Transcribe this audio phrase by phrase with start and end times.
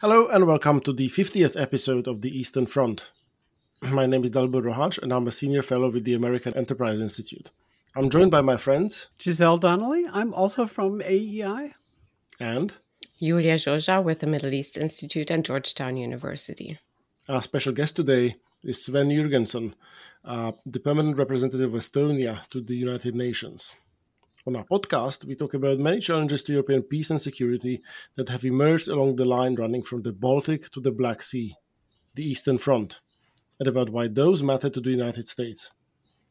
[0.00, 3.10] Hello and welcome to the 50th episode of the Eastern Front.
[3.82, 7.50] My name is Dalibor Rohac and I'm a senior fellow with the American Enterprise Institute.
[7.96, 10.04] I'm joined by my friends Giselle Donnelly.
[10.12, 11.74] I'm also from AEI.
[12.38, 12.74] And
[13.20, 16.78] Iulia Joja with the Middle East Institute and Georgetown University.
[17.28, 19.74] Our special guest today is Sven Jürgenson,
[20.24, 23.72] uh, the permanent representative of Estonia to the United Nations.
[24.46, 27.82] On our podcast, we talk about many challenges to European peace and security
[28.16, 31.56] that have emerged along the line running from the Baltic to the Black Sea,
[32.14, 33.00] the Eastern Front,
[33.58, 35.70] and about why those matter to the United States.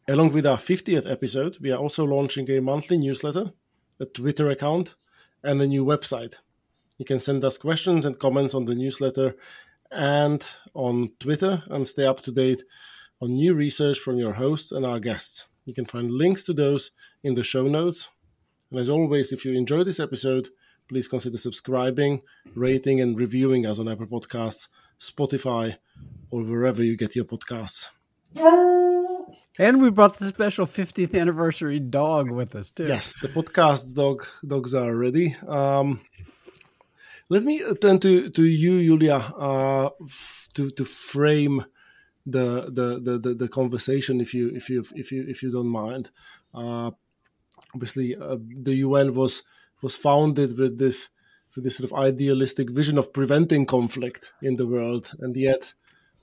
[0.07, 3.52] Along with our 50th episode, we are also launching a monthly newsletter,
[3.99, 4.95] a Twitter account,
[5.44, 6.35] and a new website.
[6.97, 9.35] You can send us questions and comments on the newsletter
[9.91, 12.63] and on Twitter and stay up to date
[13.21, 15.45] on new research from your hosts and our guests.
[15.67, 16.91] You can find links to those
[17.23, 18.08] in the show notes.
[18.71, 20.48] And as always, if you enjoyed this episode,
[20.88, 22.21] please consider subscribing,
[22.55, 25.75] rating, and reviewing us on Apple Podcasts, Spotify,
[26.31, 27.89] or wherever you get your podcasts.
[29.59, 32.88] And we brought the special 50th anniversary dog with us too.
[32.88, 35.36] Yes, the podcast dog dogs are ready.
[35.45, 36.00] Um,
[37.28, 39.89] let me turn to, to you, Iulia, uh,
[40.53, 41.66] to to frame
[42.28, 45.67] the the, the the the conversation, if you if you if you if you don't
[45.70, 46.11] mind.
[46.53, 46.92] Uh,
[47.73, 49.44] obviously, uh, the UN was
[49.81, 51.09] was founded with this
[51.56, 55.73] with this sort of idealistic vision of preventing conflict in the world, and yet,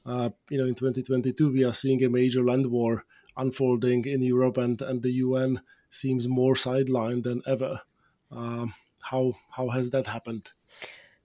[0.07, 3.05] uh, you know, in 2022 we are seeing a major land war
[3.37, 7.81] unfolding in Europe, and and the UN seems more sidelined than ever.
[8.31, 10.53] Um, how how has that happened?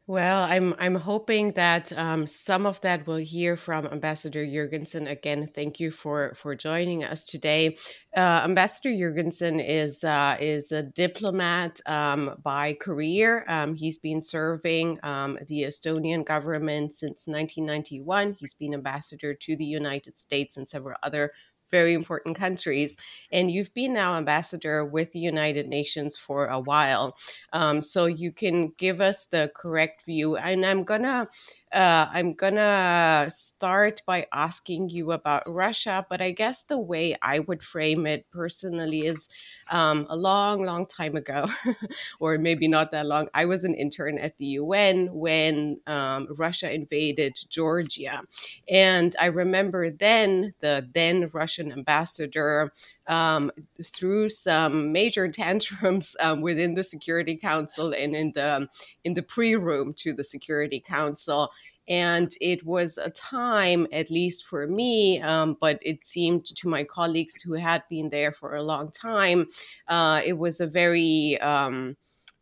[0.10, 5.08] Well, I'm I'm hoping that um, some of that we'll hear from Ambassador Jürgenson.
[5.08, 7.78] Again, thank you for for joining us today.
[8.18, 13.46] Uh, Ambassador Jürgenson is uh, is a diplomat um, by career.
[13.48, 18.36] Um, he's been serving um, the Estonian government since 1991.
[18.40, 21.34] He's been ambassador to the United States and several other
[21.72, 22.98] very important countries.
[23.32, 27.18] And you've been now ambassador with the United Nations for a while.
[27.54, 30.38] Um, so you can give us the correct view.
[30.38, 31.28] And I'm going to
[31.72, 37.40] uh, I'm gonna start by asking you about Russia, but I guess the way I
[37.40, 39.30] would frame it personally is
[39.70, 41.48] um, a long, long time ago,
[42.20, 43.28] or maybe not that long.
[43.36, 48.22] I was an intern at the UN when um, Russia invaded Georgia.
[48.68, 52.74] And I remember then the then Russian ambassador
[53.08, 53.52] um,
[53.84, 58.68] through some major tantrums um, within the Security Council and in the
[59.04, 61.52] in the pre-room to the Security Council.
[61.90, 66.84] And it was a time, at least for me, um, but it seemed to my
[66.84, 69.48] colleagues who had been there for a long time,
[69.88, 71.98] uh, it was a very um,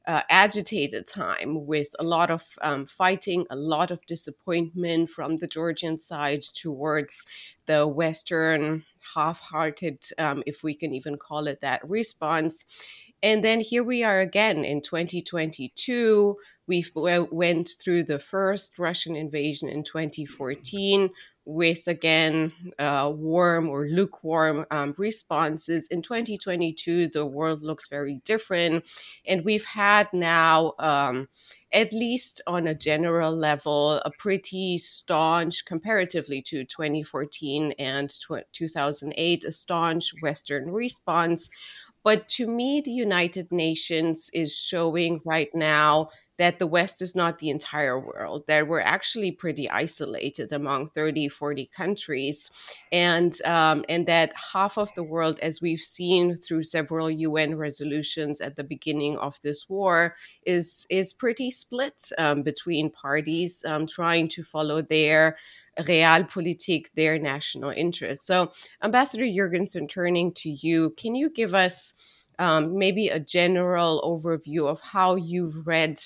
[0.05, 5.47] uh, agitated time with a lot of um, fighting, a lot of disappointment from the
[5.47, 7.25] Georgian side towards
[7.65, 12.65] the Western half hearted, um, if we can even call it that, response.
[13.23, 16.37] And then here we are again in 2022.
[16.67, 21.09] We went through the first Russian invasion in 2014
[21.47, 25.87] with again uh, warm or lukewarm um, responses.
[25.87, 28.85] In 2022, the world looks very different.
[29.25, 31.29] And we've had now, um,
[31.71, 38.13] at least on a general level, a pretty staunch, comparatively to 2014 and
[38.51, 41.49] 2008, a staunch Western response.
[42.03, 47.39] But to me, the United Nations is showing right now that the West is not
[47.39, 52.51] the entire world, that we're actually pretty isolated among 30, 40 countries,
[52.91, 58.39] and, um, and that half of the world, as we've seen through several UN resolutions
[58.39, 60.15] at the beginning of this war,
[60.45, 65.37] is, is pretty split um, between parties um, trying to follow their
[65.79, 68.25] realpolitik, their national interests.
[68.25, 68.51] So,
[68.83, 71.93] Ambassador Jürgenson, turning to you, can you give us
[72.39, 75.99] um, maybe a general overview of how you've read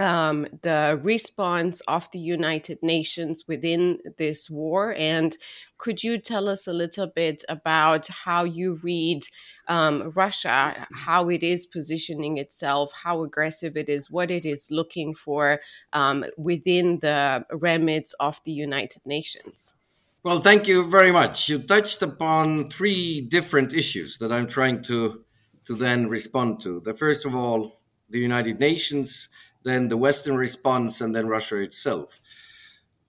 [0.00, 4.94] um, the response of the United Nations within this war.
[4.96, 5.36] And
[5.78, 9.22] could you tell us a little bit about how you read
[9.68, 15.14] um, Russia, how it is positioning itself, how aggressive it is, what it is looking
[15.14, 15.60] for
[15.92, 19.74] um, within the remits of the United Nations?
[20.22, 21.48] Well, thank you very much.
[21.48, 25.24] You touched upon three different issues that I'm trying to
[25.66, 26.80] to then respond to.
[26.80, 29.28] The first of all, the United Nations
[29.62, 32.20] then the Western response, and then Russia itself.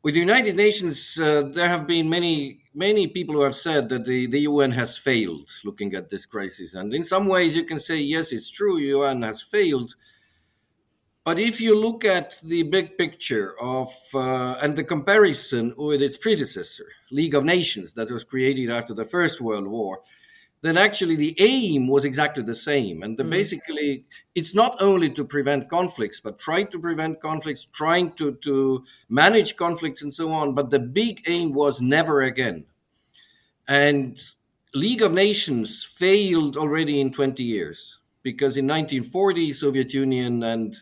[0.03, 4.05] With the United Nations, uh, there have been many many people who have said that
[4.05, 6.73] the, the UN has failed looking at this crisis.
[6.73, 9.95] And in some ways, you can say, yes, it's true, UN has failed.
[11.23, 16.17] but if you look at the big picture of uh, and the comparison with its
[16.17, 20.01] predecessor, League of Nations, that was created after the First World War,
[20.61, 23.01] then actually the aim was exactly the same.
[23.01, 23.31] And the, mm.
[23.31, 24.05] basically,
[24.35, 29.55] it's not only to prevent conflicts, but try to prevent conflicts, trying to, to manage
[29.55, 30.53] conflicts and so on.
[30.53, 32.65] But the big aim was never again.
[33.67, 34.19] And
[34.73, 40.75] League of Nations failed already in 20 years because in 1940, Soviet Union and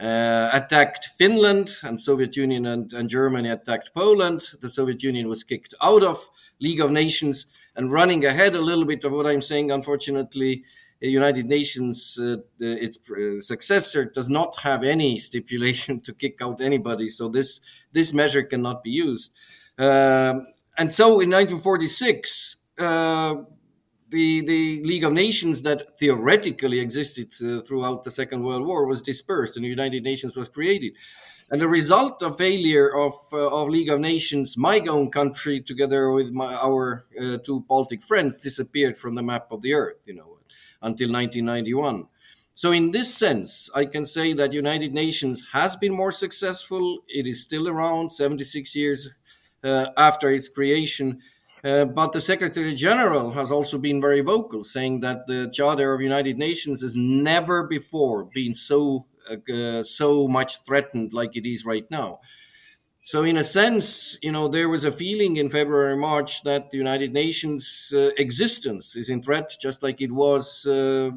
[0.00, 4.42] uh, attacked Finland, and Soviet Union and, and Germany attacked Poland.
[4.60, 6.28] The Soviet Union was kicked out of
[6.60, 7.46] League of Nations.
[7.76, 10.64] And running ahead a little bit of what I'm saying, unfortunately,
[11.00, 17.08] United Nations, uh, its uh, successor, does not have any stipulation to kick out anybody.
[17.08, 17.60] So this
[17.92, 19.32] this measure cannot be used.
[19.78, 23.34] Um, and so in 1946, uh,
[24.08, 29.02] the, the League of Nations that theoretically existed uh, throughout the Second World War was
[29.02, 30.92] dispersed and the United Nations was created.
[31.50, 36.10] And the result of failure of, uh, of League of Nations, my own country, together
[36.10, 40.14] with my, our uh, two Baltic friends, disappeared from the map of the earth, you
[40.14, 40.38] know,
[40.80, 42.08] until 1991.
[42.54, 47.00] So in this sense, I can say that United Nations has been more successful.
[47.08, 49.08] It is still around 76 years
[49.62, 51.20] uh, after its creation,
[51.64, 56.00] uh, but the Secretary General has also been very vocal, saying that the Charter of
[56.00, 59.06] United Nations has never before been so
[59.52, 62.20] uh, so much threatened like it is right now.
[63.06, 66.78] So, in a sense, you know, there was a feeling in February, March that the
[66.78, 71.10] United Nations' uh, existence is in threat, just like it was uh,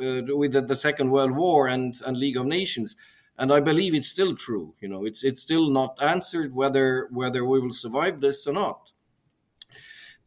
[0.00, 2.94] uh with the, the, Second World War and, and League of Nations.
[3.36, 4.74] And I believe it's still true.
[4.80, 8.92] You know, it's it's still not answered whether whether we will survive this or not.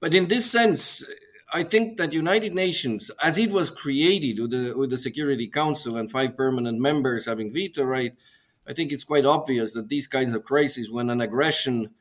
[0.02, 1.06] But in this sense,
[1.56, 5.96] I think that United Nations, as it was created with the, with the Security Council
[5.98, 8.16] and five permanent members having veto right,
[8.68, 11.92] I think it's quite obvious that these kinds of crises, when an aggression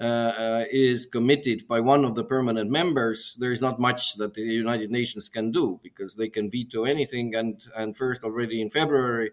[0.00, 4.32] uh, uh, is committed by one of the permanent members, there is not much that
[4.32, 7.34] the United Nations can do because they can veto anything.
[7.34, 9.32] And, and first, already in February,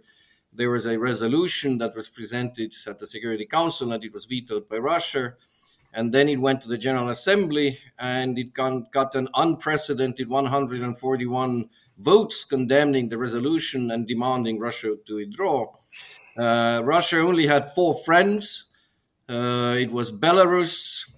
[0.51, 4.67] there was a resolution that was presented at the Security Council and it was vetoed
[4.67, 5.35] by Russia
[5.94, 12.44] and then it went to the General Assembly and it got an unprecedented 141 votes
[12.44, 15.68] condemning the resolution and demanding Russia to withdraw.
[16.38, 18.65] Uh, Russia only had four friends.
[19.27, 21.09] Uh, it was Belarus,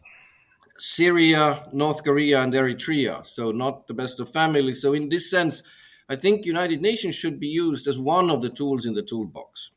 [0.77, 3.25] Syria, North Korea, and Eritrea.
[3.25, 4.81] So not the best of families.
[4.81, 5.61] So in this sense,
[6.09, 9.71] I think United Nations should be used as one of the tools in the toolbox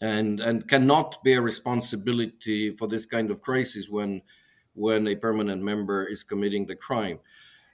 [0.00, 4.22] and and cannot bear responsibility for this kind of crisis when
[4.74, 7.18] when a permanent member is committing the crime.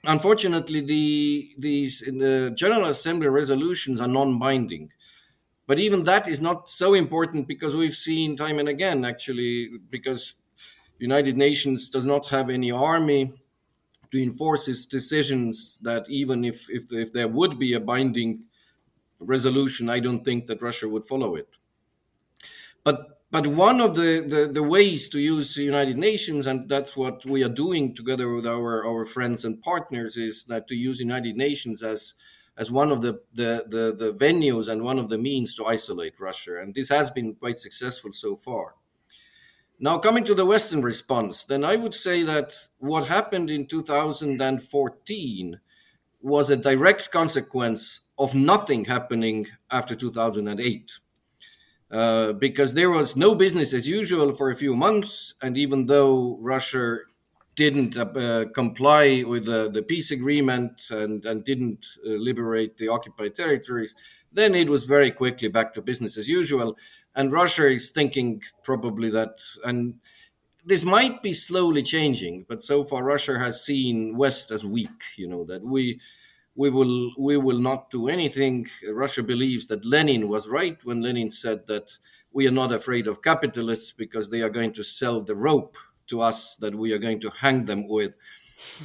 [0.03, 4.91] Unfortunately, the these the General Assembly resolutions are non-binding,
[5.65, 10.35] but even that is not so important because we've seen time and again actually because
[10.99, 13.31] United Nations does not have any army
[14.11, 15.79] to enforce its decisions.
[15.81, 18.45] That even if if, if there would be a binding
[19.19, 21.49] resolution, I don't think that Russia would follow it.
[22.87, 26.95] But but one of the, the, the, ways to use the United Nations, and that's
[26.95, 31.01] what we are doing together with our, our friends and partners, is that to use
[31.01, 32.13] United Nations as
[32.55, 36.17] as one of the, the, the, the venues and one of the means to isolate
[36.17, 36.61] Russia.
[36.61, 38.75] And this has been quite successful so far.
[39.77, 45.59] Now, coming to the Western response, then I would say that what happened in 2014
[46.21, 50.99] was a direct consequence of nothing happening after 2008.
[51.89, 55.33] Uh, because there was no business as usual for a few months.
[55.41, 56.97] And even though Russia
[57.55, 63.35] didn't uh, comply with the, the, peace agreement and, and didn't uh, liberate the occupied
[63.35, 63.95] territories,
[64.33, 66.77] then it was very quickly back to business as usual.
[67.15, 69.95] And Russia is thinking probably that, and
[70.65, 75.27] this might be slowly changing, but so far Russia has seen West as weak, you
[75.27, 76.01] know, that we
[76.57, 78.67] we will we will not do anything.
[78.91, 81.97] Russia believes that Lenin was right when Lenin said that
[82.33, 86.19] we are not afraid of capitalists because they are going to sell the rope to
[86.19, 88.15] us that we are going to hang them with.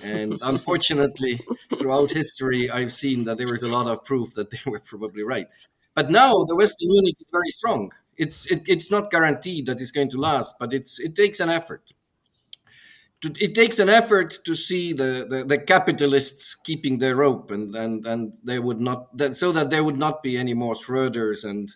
[0.03, 1.41] And unfortunately,
[1.79, 5.23] throughout history, I've seen that there is a lot of proof that they were probably
[5.23, 5.49] right.
[5.95, 7.91] But now the Western Union is very strong.
[8.19, 11.49] It's it, it's not guaranteed that it's going to last, but it's it takes an
[11.49, 11.83] effort
[13.23, 17.75] to, it takes an effort to see the, the, the, capitalists keeping their rope and,
[17.75, 21.45] and, and they would not that, so that there would not be any more Schroders
[21.49, 21.71] and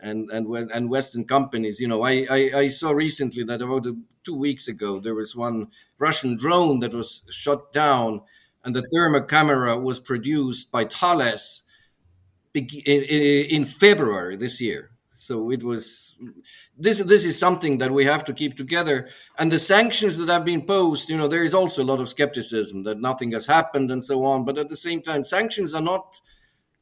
[0.00, 1.80] and and and Western companies.
[1.80, 3.86] You know, I, I, I saw recently that about
[4.22, 8.22] two weeks ago there was one Russian drone that was shot down,
[8.64, 11.62] and the thermal camera was produced by Thales
[12.54, 14.90] in, in February this year.
[15.14, 16.16] So it was
[16.76, 16.98] this.
[16.98, 19.08] This is something that we have to keep together.
[19.38, 22.08] And the sanctions that have been posed, you know, there is also a lot of
[22.08, 24.44] skepticism that nothing has happened and so on.
[24.44, 26.20] But at the same time, sanctions are not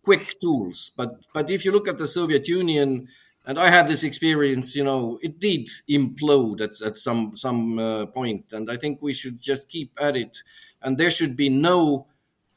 [0.03, 0.93] quick tools.
[0.97, 3.09] But but if you look at the Soviet Union,
[3.47, 8.07] and I had this experience, you know, it did implode at, at some some uh,
[8.07, 10.39] point, and I think we should just keep at it.
[10.83, 12.07] And there should be no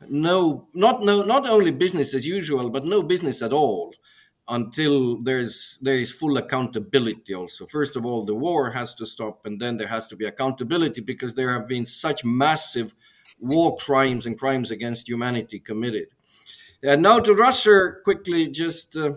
[0.07, 3.93] no not no not only business as usual, but no business at all
[4.49, 9.45] until there's there is full accountability also first of all the war has to stop
[9.45, 12.95] and then there has to be accountability because there have been such massive
[13.39, 16.07] war crimes and crimes against humanity committed
[16.83, 19.13] and now to Russia, quickly, just uh,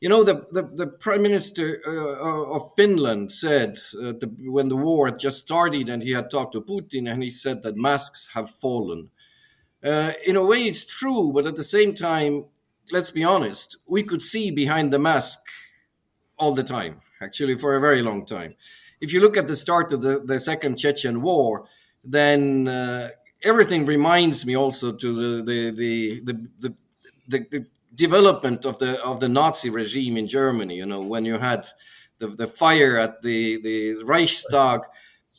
[0.00, 4.76] you know, the, the, the prime minister uh, of Finland said uh, the, when the
[4.76, 8.30] war had just started and he had talked to Putin and he said that masks
[8.34, 9.10] have fallen.
[9.84, 12.46] Uh, in a way, it's true, but at the same time,
[12.90, 15.40] let's be honest, we could see behind the mask
[16.38, 18.54] all the time, actually, for a very long time.
[19.00, 21.66] If you look at the start of the, the Second Chechen War,
[22.04, 23.08] then uh,
[23.42, 26.74] everything reminds me also to the the the the, the,
[27.28, 30.76] the, the development of the of the Nazi regime in Germany.
[30.76, 31.66] You know, when you had
[32.18, 34.80] the, the fire at the, the Reichstag.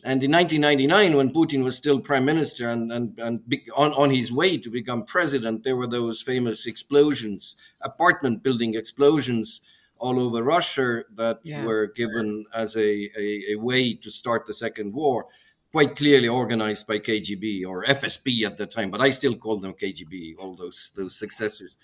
[0.03, 3.41] And in 1999, when Putin was still prime minister and, and, and
[3.75, 9.61] on, on his way to become president, there were those famous explosions, apartment building explosions
[9.97, 11.65] all over Russia that yeah.
[11.65, 15.25] were given as a, a, a, way to start the Second War
[15.71, 19.73] quite clearly organized by KGB or FSB at the time, but I still call them
[19.73, 20.35] KGB.
[20.39, 21.77] All those those successors.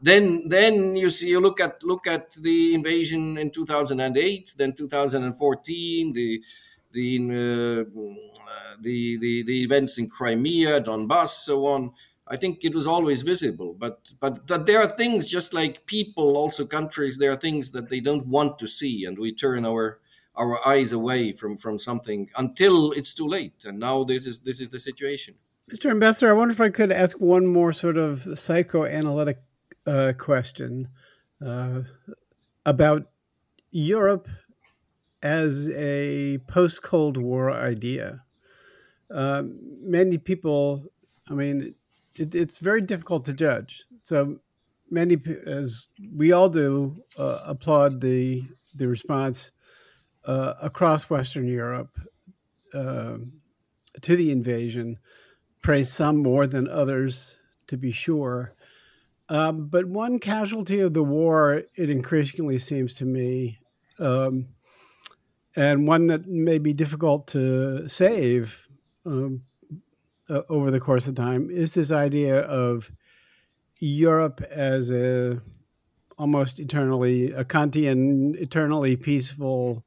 [0.00, 6.12] Then then you see you look at look at the invasion in 2008, then 2014,
[6.12, 6.42] the
[6.96, 8.00] the uh,
[8.80, 11.92] the, the the events in Crimea, Donbass, so on.
[12.28, 16.66] I think it was always visible, but but there are things just like people, also
[16.66, 17.18] countries.
[17.18, 20.00] There are things that they don't want to see, and we turn our
[20.34, 23.64] our eyes away from from something until it's too late.
[23.64, 25.34] And now this is this is the situation.
[25.70, 25.90] Mr.
[25.90, 29.38] Ambassador, I wonder if I could ask one more sort of psychoanalytic
[29.86, 30.88] uh, question
[31.44, 31.82] uh,
[32.64, 33.10] about
[33.72, 34.28] Europe
[35.26, 38.22] as a post Cold War idea.
[39.10, 39.42] Uh,
[39.80, 40.84] many people,
[41.28, 41.74] I mean,
[42.14, 43.84] it, it's very difficult to judge.
[44.02, 44.38] So
[44.90, 45.16] many,
[45.46, 49.52] as we all do, uh, applaud the the response
[50.26, 51.98] uh, across Western Europe
[52.74, 53.16] uh,
[54.02, 54.98] to the invasion,
[55.62, 58.54] praise some more than others, to be sure.
[59.28, 63.58] Um, but one casualty of the war, it increasingly seems to me,
[63.98, 64.46] um,
[65.56, 68.68] and one that may be difficult to save
[69.06, 69.42] um,
[70.28, 72.90] uh, over the course of time, is this idea of
[73.78, 75.40] Europe as a
[76.18, 79.84] almost eternally a Kantian, eternally peaceful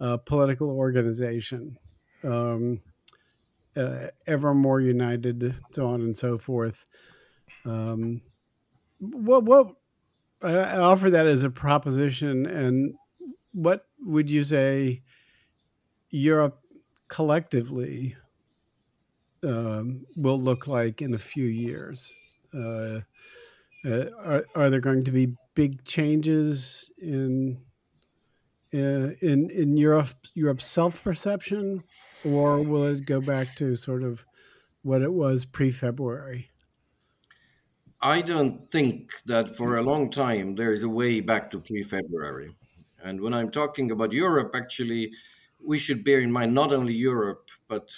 [0.00, 1.76] uh, political organization,
[2.24, 2.80] um,
[3.76, 6.86] uh, ever more united, so on and so forth.
[7.64, 8.22] Um,
[9.00, 9.74] what what
[10.42, 12.94] I offer that as a proposition, and
[13.58, 15.02] what would you say
[16.10, 16.60] Europe
[17.08, 18.16] collectively
[19.42, 22.14] um, will look like in a few years?
[22.54, 23.00] Uh,
[23.84, 27.60] uh, are, are there going to be big changes in
[28.74, 31.82] uh, in in Europe Europe's self perception,
[32.24, 34.24] or will it go back to sort of
[34.82, 36.50] what it was pre February?
[38.00, 41.82] I don't think that for a long time there is a way back to pre
[41.82, 42.57] February.
[43.02, 45.12] And when I'm talking about Europe, actually,
[45.60, 47.92] we should bear in mind not only Europe, but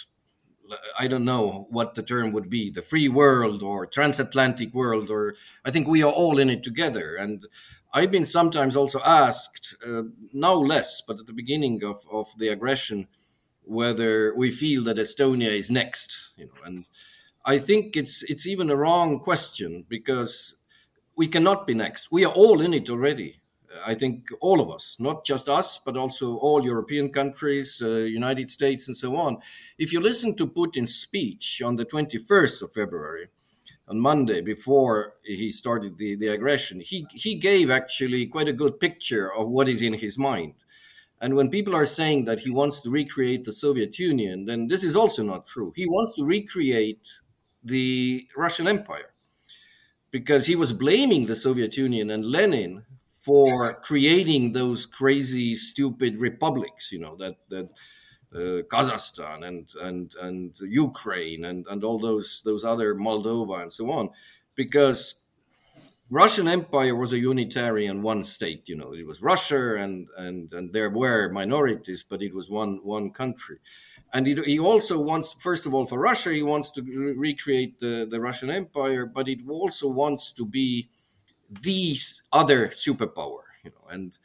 [0.98, 5.34] I don't know what the term would be the free world or transatlantic world, or
[5.64, 7.16] I think we are all in it together.
[7.16, 7.46] And
[7.92, 10.02] I've been sometimes also asked, uh,
[10.32, 13.08] now less, but at the beginning of, of the aggression,
[13.62, 16.84] whether we feel that Estonia is next, you know, and
[17.44, 20.54] I think it's it's even a wrong question because
[21.16, 22.12] we cannot be next.
[22.12, 23.39] We are all in it already.
[23.86, 28.50] I think all of us, not just us, but also all European countries, uh, United
[28.50, 29.38] States, and so on.
[29.78, 33.28] If you listen to Putin's speech on the 21st of February,
[33.88, 38.78] on Monday before he started the, the aggression, he, he gave actually quite a good
[38.78, 40.54] picture of what is in his mind.
[41.20, 44.84] And when people are saying that he wants to recreate the Soviet Union, then this
[44.84, 45.72] is also not true.
[45.76, 47.06] He wants to recreate
[47.62, 49.12] the Russian Empire
[50.10, 52.84] because he was blaming the Soviet Union and Lenin
[53.20, 57.68] for creating those crazy, stupid republics, you know, that, that
[58.34, 63.90] uh, Kazakhstan and and and Ukraine and and all those those other Moldova and so
[63.90, 64.10] on,
[64.54, 65.16] because
[66.08, 68.62] Russian Empire was a unitarian one state.
[68.66, 72.80] You know, it was Russia, and and and there were minorities, but it was one
[72.82, 73.58] one country.
[74.12, 77.78] And it, he also wants, first of all, for Russia, he wants to re- recreate
[77.78, 80.88] the, the Russian Empire, but it also wants to be
[81.50, 81.96] the
[82.32, 83.42] other superpower.
[83.64, 84.18] You know, and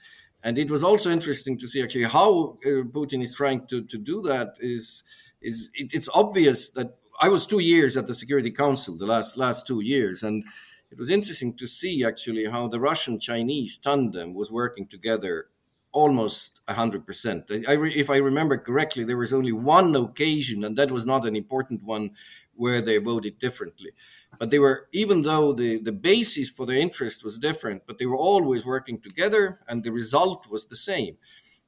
[0.43, 3.97] and it was also interesting to see actually how uh, Putin is trying to, to
[3.97, 4.55] do that.
[4.59, 5.03] Is
[5.41, 9.37] is it, it's obvious that I was two years at the Security Council the last
[9.37, 10.43] last two years, and
[10.91, 15.47] it was interesting to see actually how the Russian Chinese tandem was working together
[15.91, 17.67] almost 100%.
[17.67, 21.25] I, I, if I remember correctly, there was only one occasion, and that was not
[21.25, 22.11] an important one,
[22.53, 23.91] where they voted differently.
[24.39, 28.05] But they were, even though the, the basis for their interest was different, but they
[28.05, 31.17] were always working together, and the result was the same.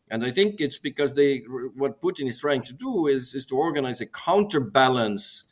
[0.09, 1.39] And I think it's because they,
[1.75, 5.43] what Putin is trying to do is, is to organize a counterbalance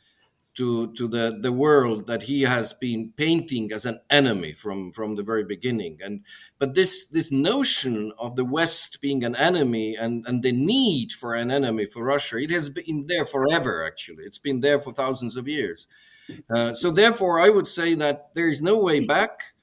[0.54, 5.14] to to the the world that he has been painting as an enemy from from
[5.16, 5.98] the very beginning.
[6.02, 6.24] And
[6.58, 11.34] but this this notion of the west being an enemy and and the need for
[11.34, 14.24] an enemy for russia it has been there forever actually.
[14.24, 15.86] It's been there for thousands of years
[16.54, 19.54] uh, so therefore i would say that there is no way back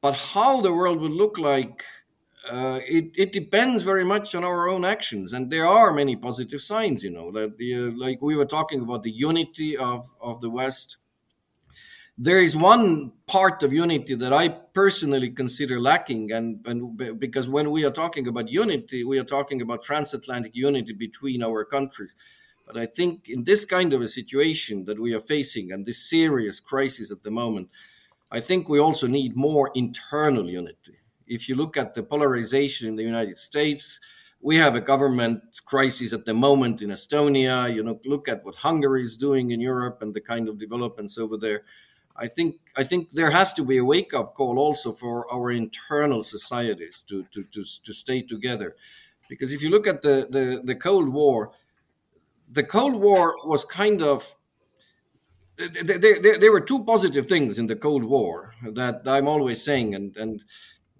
[0.00, 1.84] but how the world would look like
[2.50, 5.32] uh, it, it depends very much on our own actions.
[5.32, 8.82] And there are many positive signs you know that the, uh, like we were talking
[8.82, 10.96] about the unity of, of the west.
[12.16, 17.70] There is one part of unity that i personally consider lacking and, and because when
[17.70, 22.16] we are talking about unity we are talking about transatlantic unity between our countries
[22.68, 26.08] but i think in this kind of a situation that we are facing and this
[26.08, 27.68] serious crisis at the moment
[28.30, 30.98] i think we also need more internal unity
[31.28, 34.00] if you look at the polarization in the United States,
[34.40, 37.72] we have a government crisis at the moment in Estonia.
[37.72, 41.18] You know, look at what Hungary is doing in Europe and the kind of developments
[41.18, 41.62] over there.
[42.16, 45.50] I think I think there has to be a wake up call also for our
[45.50, 48.74] internal societies to to to, to stay together,
[49.28, 51.52] because if you look at the, the the Cold War,
[52.50, 54.34] the Cold War was kind of
[55.58, 60.44] there, were two positive things in the Cold War that I'm always saying, and and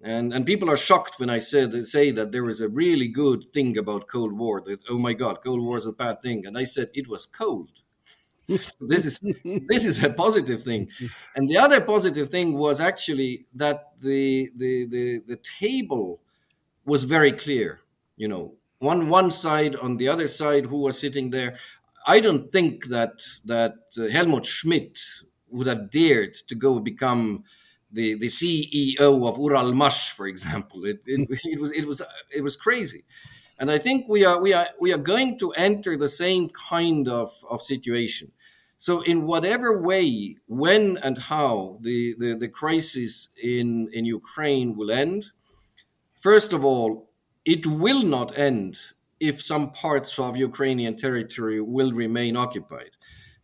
[0.01, 3.77] and and people are shocked when I say that there was a really good thing
[3.77, 4.61] about Cold War.
[4.61, 7.25] That oh my God, Cold War is a bad thing, and I said it was
[7.25, 7.69] cold.
[8.47, 10.89] this is this is a positive thing,
[11.35, 16.19] and the other positive thing was actually that the the the, the table
[16.85, 17.81] was very clear.
[18.17, 21.57] You know, one one side on the other side who was sitting there.
[22.07, 24.99] I don't think that that uh, Helmut Schmidt
[25.51, 27.43] would have dared to go become
[27.91, 30.85] the the CEO of Uralmash, for example.
[30.85, 32.01] It, it, it was it was
[32.35, 33.03] it was crazy,
[33.57, 37.07] and I think we are we are we are going to enter the same kind
[37.07, 38.31] of, of situation.
[38.81, 44.89] So, in whatever way, when and how the, the, the crisis in, in Ukraine will
[44.89, 45.25] end,
[46.13, 47.08] first of all,
[47.55, 48.77] it will not end
[49.19, 52.93] if some parts of Ukrainian territory will remain occupied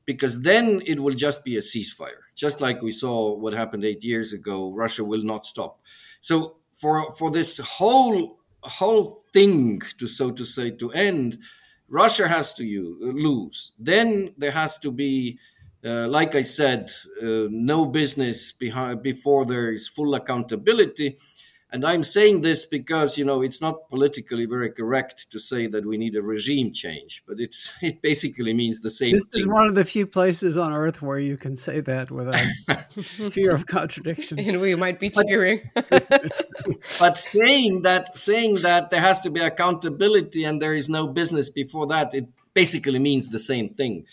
[0.09, 4.03] because then it will just be a ceasefire just like we saw what happened eight
[4.03, 4.57] years ago.
[4.83, 5.73] Russia will not stop.
[6.21, 6.35] So
[6.81, 8.21] for for this whole
[8.79, 11.29] whole thing to so to say to end
[12.01, 12.63] russia has to
[13.27, 13.57] lose.
[13.91, 14.07] Then
[14.41, 15.39] there has to be
[15.85, 16.89] uh, like I said,
[17.21, 21.17] uh, no business behind, before there is full accountability.
[21.71, 25.85] And I'm saying this because you know it's not politically very correct to say that
[25.85, 29.15] we need a regime change, but it's it basically means the same.
[29.15, 29.39] This thing.
[29.39, 32.45] is one of the few places on earth where you can say that without
[33.31, 34.39] fear of contradiction.
[34.39, 35.69] And we might be cheering.
[36.99, 41.49] but saying that saying that there has to be accountability and there is no business
[41.49, 44.05] before that, it basically means the same thing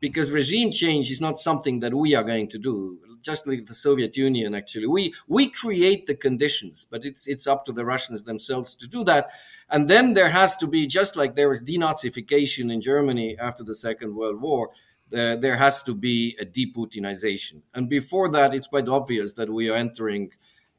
[0.00, 3.74] because regime change is not something that we are going to do just like the
[3.74, 4.54] Soviet Union.
[4.54, 8.86] Actually, we we create the conditions, but it's it's up to the Russians themselves to
[8.86, 9.30] do that.
[9.70, 13.74] And then there has to be just like there was denazification in Germany after the
[13.74, 14.70] Second World War.
[15.12, 19.68] Uh, there has to be a deputinization, and before that, it's quite obvious that we
[19.68, 20.30] are entering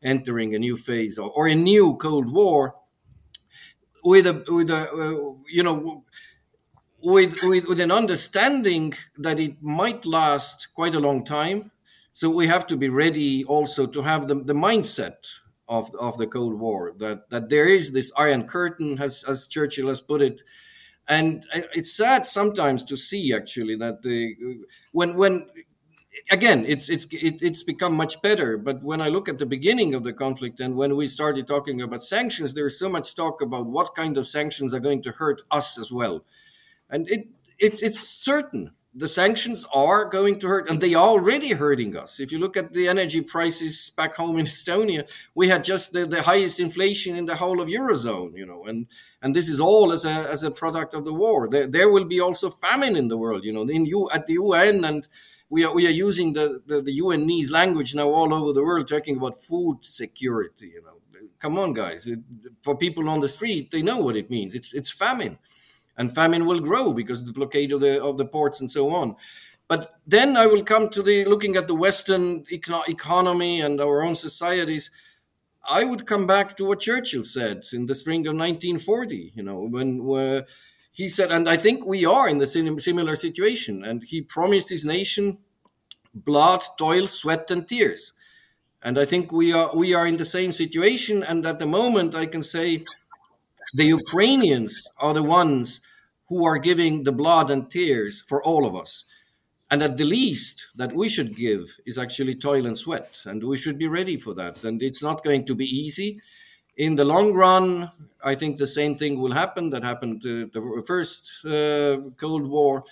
[0.03, 2.75] entering a new phase or, or a new Cold War
[4.03, 6.03] with a with a uh, you know
[7.01, 11.71] with, with with an understanding that it might last quite a long time
[12.13, 15.27] so we have to be ready also to have the, the mindset
[15.67, 19.87] of, of the Cold War that, that there is this iron curtain, as, as Churchill
[19.87, 20.41] has put it.
[21.07, 25.47] And uh, it's sad sometimes to see actually that the uh, when when
[26.29, 29.95] again it's it's it, it's become much better but when i look at the beginning
[29.95, 33.65] of the conflict and when we started talking about sanctions there's so much talk about
[33.65, 36.23] what kind of sanctions are going to hurt us as well
[36.89, 41.53] and it, it it's certain the sanctions are going to hurt, and they are already
[41.53, 42.19] hurting us.
[42.19, 46.05] If you look at the energy prices back home in Estonia, we had just the,
[46.05, 48.35] the highest inflation in the whole of eurozone.
[48.35, 48.87] You know, and
[49.21, 51.47] and this is all as a as a product of the war.
[51.47, 53.45] There, there will be also famine in the world.
[53.45, 55.07] You know, in you at the UN and.
[55.53, 58.87] We are, we are using the, the, the UNese language now all over the world,
[58.87, 60.71] talking about food security.
[60.75, 62.07] You know, come on, guys.
[62.07, 62.19] It,
[62.63, 64.55] for people on the street, they know what it means.
[64.55, 65.39] It's it's famine
[65.97, 69.15] and famine will grow because the blockade of the of the ports and so on.
[69.67, 74.03] But then I will come to the looking at the Western eco- economy and our
[74.03, 74.91] own societies.
[75.69, 79.31] I would come back to what Churchill said in the spring of 1940.
[79.35, 80.41] You know, when uh,
[80.91, 83.83] he said, and I think we are in the similar situation.
[83.83, 85.37] And he promised his nation
[86.13, 88.13] blood, toil, sweat, and tears.
[88.83, 91.23] And I think we are we are in the same situation.
[91.23, 92.83] And at the moment, I can say
[93.73, 95.81] the Ukrainians are the ones
[96.27, 99.05] who are giving the blood and tears for all of us.
[99.69, 103.21] And at the least that we should give is actually toil and sweat.
[103.25, 104.63] And we should be ready for that.
[104.63, 106.19] And it's not going to be easy.
[106.77, 107.91] In the long run,
[108.23, 112.83] I think the same thing will happen that happened to the first uh, Cold War.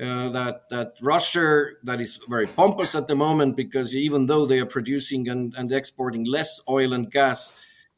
[0.00, 4.58] Uh, that that Russia that is very pompous at the moment because even though they
[4.58, 7.52] are producing and, and exporting less oil and gas,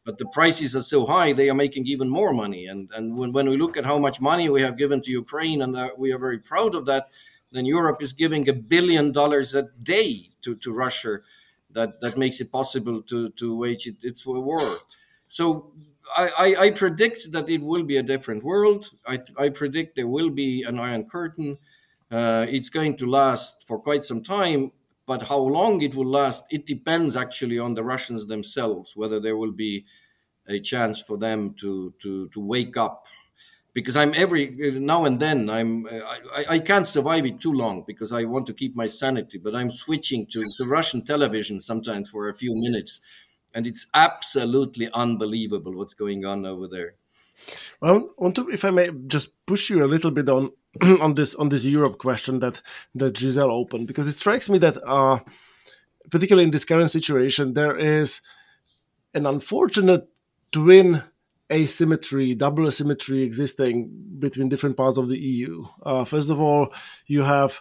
[0.05, 3.33] but the prices are so high they are making even more money and and when,
[3.33, 6.12] when we look at how much money we have given to ukraine and uh, we
[6.12, 7.09] are very proud of that
[7.53, 11.19] then europe is giving a billion dollars a day to, to russia
[11.71, 14.79] that that makes it possible to to wage it, its war
[15.29, 15.73] so
[16.17, 18.90] I, I, I predict that it will be a different world.
[19.07, 21.59] I, I predict there will be an iron curtain.
[22.11, 24.73] Uh, it's going to last for quite some time,
[25.07, 29.37] but how long it will last, it depends actually on the Russians themselves, whether there
[29.37, 29.85] will be
[30.47, 33.07] a chance for them to to to wake up.
[33.73, 38.12] Because I'm every now and then I'm I, I can't survive it too long because
[38.12, 39.38] I want to keep my sanity.
[39.38, 43.01] But I'm switching to, to Russian television sometimes for a few minutes,
[43.53, 46.95] and it's absolutely unbelievable what's going on over there.
[47.81, 50.53] Well, I want to, if I may, just push you a little bit on
[51.01, 52.61] on this on this Europe question that
[52.95, 55.21] that Giselle opened because it strikes me that uh,
[56.11, 58.21] particularly in this current situation there is
[59.15, 60.09] an unfortunate
[60.51, 61.03] twin
[61.53, 65.65] asymmetry, double asymmetry existing between different parts of the EU.
[65.83, 66.73] Uh, first of all,
[67.07, 67.61] you have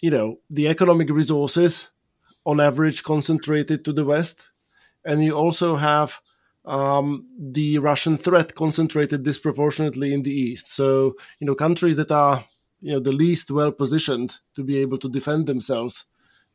[0.00, 1.88] you know the economic resources
[2.44, 4.42] on average concentrated to the west,
[5.04, 6.20] and you also have
[6.66, 10.70] um, the Russian threat concentrated disproportionately in the east.
[10.70, 12.44] So, you know, countries that are,
[12.80, 16.06] you know, the least well positioned to be able to defend themselves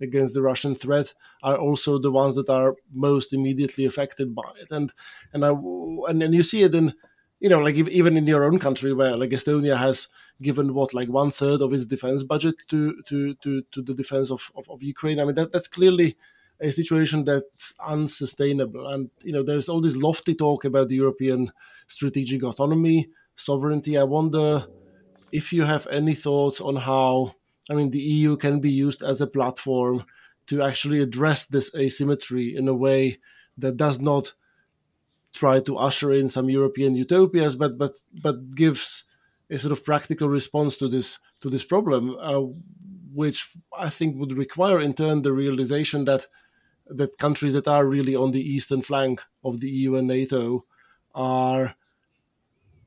[0.01, 4.71] against the Russian threat are also the ones that are most immediately affected by it.
[4.71, 4.91] And
[5.33, 6.93] and I and, and you see it in,
[7.39, 10.07] you know, like even in your own country where like Estonia has
[10.41, 14.29] given what like one third of its defense budget to to to to the defense
[14.29, 15.19] of, of, of Ukraine.
[15.19, 16.17] I mean that that's clearly
[16.61, 18.87] a situation that's unsustainable.
[18.87, 21.51] And you know, there's all this lofty talk about the European
[21.87, 23.97] strategic autonomy, sovereignty.
[23.97, 24.67] I wonder
[25.31, 27.35] if you have any thoughts on how,
[27.69, 30.05] I mean, the EU can be used as a platform
[30.47, 33.19] to actually address this asymmetry in a way
[33.57, 34.33] that does not
[35.33, 39.05] try to usher in some European utopias, but but but gives
[39.49, 42.41] a sort of practical response to this to this problem, uh,
[43.13, 46.27] which I think would require in turn the realization that
[46.95, 50.65] that countries that are really on the eastern flank of the EU and NATO
[51.13, 51.75] are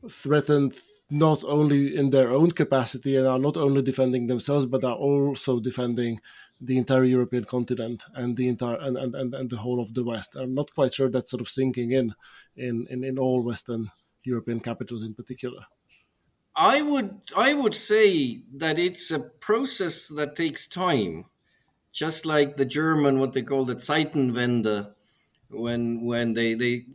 [0.08, 0.78] threatened
[1.10, 5.60] not only in their own capacity and are not only defending themselves but are also
[5.60, 6.20] defending
[6.60, 10.04] the entire European continent and the entire and, and, and, and the whole of the
[10.04, 10.36] West.
[10.36, 12.14] I'm not quite sure that's sort of sinking in
[12.56, 13.90] in, in, in all Western
[14.22, 15.66] European capitals in particular.
[16.56, 21.26] I would I would say that it's a process that takes time
[21.94, 24.92] just like the German, what they call the Zeitenwende,
[25.48, 26.86] when when they they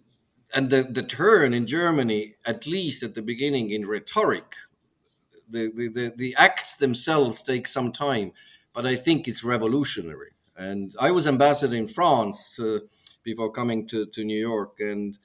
[0.53, 4.55] and the, the turn in Germany, at least at the beginning in rhetoric,
[5.47, 8.31] the, the, the acts themselves take some time,
[8.73, 10.31] but I think it's revolutionary.
[10.57, 12.79] And I was ambassador in France uh,
[13.23, 15.17] before coming to, to New York, and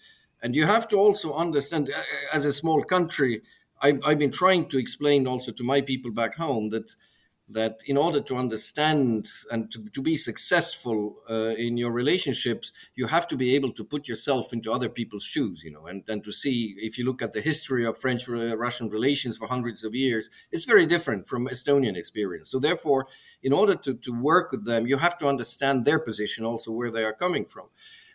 [0.43, 1.91] and you have to also understand,
[2.33, 3.43] as a small country,
[3.83, 6.95] I, I've been trying to explain also to my people back home that
[7.49, 13.07] that in order to understand and to, to be successful uh, in your relationships you
[13.07, 16.25] have to be able to put yourself into other people's shoes you know and, and
[16.25, 19.95] to see if you look at the history of french russian relations for hundreds of
[19.95, 22.51] years it's very different from estonian experience.
[22.51, 23.07] So therefore
[23.43, 26.91] in order to, to work with them you have to understand their position also where
[26.91, 27.67] they are coming from.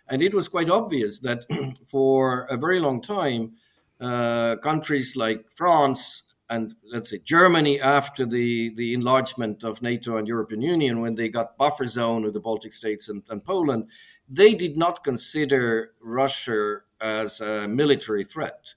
[0.08, 1.46] And it was quite obvious that
[1.86, 3.54] for a very long time
[4.02, 10.28] uh, countries like france and let's say Germany after the, the enlargement of NATO and
[10.28, 13.88] European Union, when they got buffer zone with the Baltic states and, and Poland,
[14.28, 18.74] they did not consider Russia as a military threat.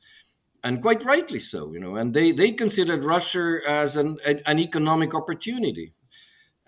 [0.62, 5.14] And quite rightly so, you know, and they, they considered Russia as an, an economic
[5.14, 5.94] opportunity.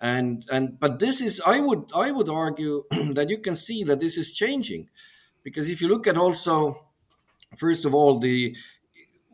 [0.01, 4.01] And, and but this is I would I would argue that you can see that
[4.01, 4.89] this is changing
[5.41, 6.85] because if you look at also
[7.55, 8.55] first of all the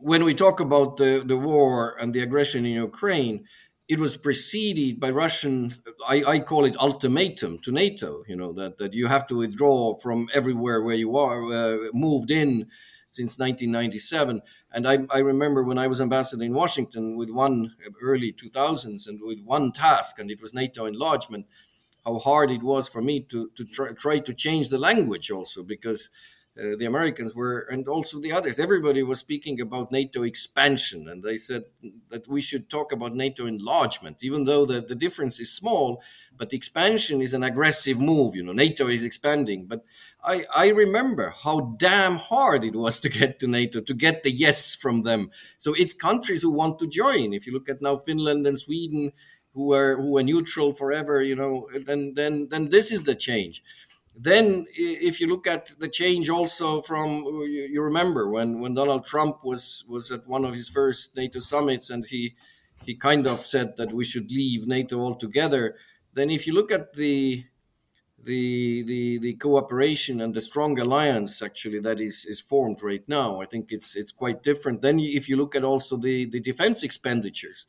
[0.02, 3.44] when we talk about the, the war and the aggression in Ukraine,
[3.88, 5.74] it was preceded by Russian,
[6.06, 9.94] I, I, call it ultimatum to NATO, you know, that, that you have to withdraw
[9.96, 12.68] from everywhere where you are, uh, moved in
[13.10, 14.40] since 1997.
[14.72, 19.20] And I, I, remember when I was ambassador in Washington with one early 2000s and
[19.22, 21.46] with one task, and it was NATO enlargement,
[22.04, 25.62] how hard it was for me to, to try, try to change the language also,
[25.62, 26.08] because
[26.58, 28.58] uh, the Americans were, and also the others.
[28.58, 31.64] Everybody was speaking about NATO expansion, and they said
[32.10, 36.02] that we should talk about NATO enlargement, even though the, the difference is small.
[36.36, 38.36] But expansion is an aggressive move.
[38.36, 39.64] You know, NATO is expanding.
[39.64, 39.84] But
[40.22, 44.30] I, I remember how damn hard it was to get to NATO, to get the
[44.30, 45.30] yes from them.
[45.56, 47.32] So it's countries who want to join.
[47.32, 49.12] If you look at now Finland and Sweden,
[49.54, 53.62] who are who are neutral forever, you know, then then then this is the change
[54.14, 59.44] then if you look at the change also from you, remember when when Donald Trump
[59.44, 62.34] was was at one of his first NATO summits and he
[62.84, 65.76] he kind of said that we should leave NATO altogether
[66.14, 67.44] then if you look at the
[68.22, 73.40] the the the cooperation and the strong alliance actually that is is formed right now
[73.40, 74.80] i think it's it's quite different.
[74.82, 77.66] Then if you look at also the the defense expenditures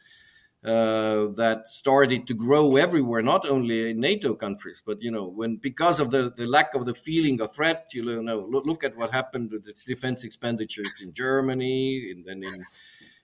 [0.66, 5.58] uh, that started to grow everywhere, not only in NATO countries, but you know, when
[5.58, 8.96] because of the, the lack of the feeling of threat, you know, look, look at
[8.96, 12.66] what happened with the defense expenditures in Germany and then in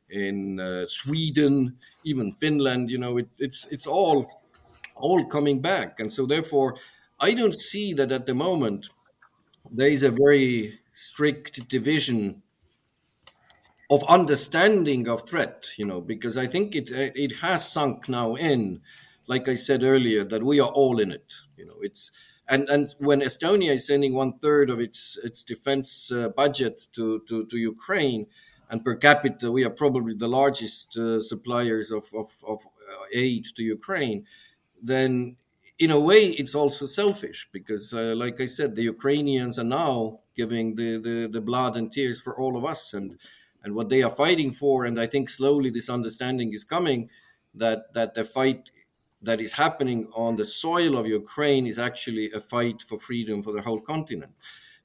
[0.10, 2.90] in uh, Sweden, even Finland.
[2.90, 4.30] You know, it, it's it's all
[4.96, 6.76] all coming back, and so therefore,
[7.20, 8.90] I don't see that at the moment
[9.72, 12.42] there is a very strict division
[13.90, 18.82] of understanding of threat, you know, because I think it it has sunk now in,
[19.28, 21.34] like I said earlier, that we are all in it.
[21.58, 22.12] You know, it's
[22.48, 27.22] and and when Estonia is sending one third of its its defense uh, budget to,
[27.28, 28.28] to to Ukraine,
[28.70, 33.46] and per capita we are probably the largest uh, suppliers of of, of uh, aid
[33.56, 34.26] to Ukraine,
[34.82, 35.38] then
[35.80, 40.20] in a way it's also selfish because, uh, like I said, the Ukrainians are now
[40.36, 43.18] giving the, the the blood and tears for all of us and
[43.64, 44.86] and what they are fighting for.
[44.86, 47.10] And I think slowly this understanding is coming
[47.54, 48.72] that that the fight
[49.22, 53.52] that is happening on the soil of Ukraine is actually a fight for freedom for
[53.52, 54.32] the whole continent.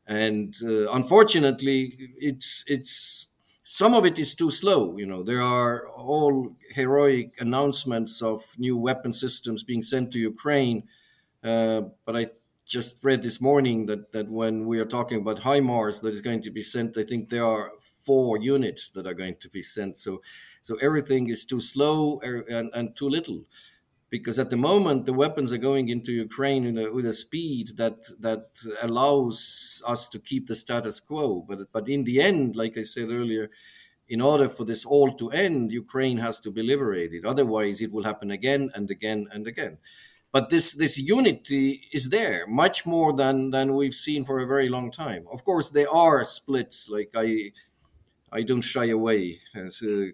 [0.07, 3.29] And uh, unfortunately, it's it's
[3.63, 4.99] some of it is too slow.
[4.99, 10.85] You know, there are all heroic announcements of new weapon systems being sent to Ukraine,
[11.43, 12.27] uh, but I
[12.67, 16.43] just read this morning that that when we are talking about HIMARS that is going
[16.43, 17.73] to be sent, I think there are
[18.05, 19.97] four units that are going to be sent.
[19.97, 20.23] So,
[20.63, 23.45] so everything is too slow er, and, and too little,
[24.11, 27.99] because at the moment the weapons are going into Ukraine a, with a speed that
[28.21, 28.47] that
[28.83, 31.45] allows us to keep the status quo.
[31.49, 33.51] But but in the end, like I said earlier,
[34.09, 37.25] in order for this all to end, Ukraine has to be liberated.
[37.25, 39.79] Otherwise, it will happen again and again and again
[40.35, 44.69] but this this unity is there much more than than we've seen for a very
[44.69, 47.29] long time of course there are splits like i
[48.35, 50.07] i don't shy away as, uh,